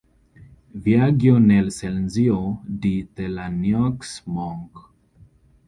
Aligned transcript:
Viaggio 0.83 1.37
nel 1.37 1.71
silenzio 1.71 2.61
di 2.63 3.07
Thelonius 3.13 4.23
Monk. 4.25 4.71